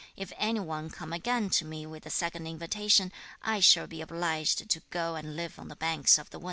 [0.15, 3.11] If any one come again to me with a second invitation,
[3.43, 6.39] I shall be obliged to go and live on the banks of the Wan.'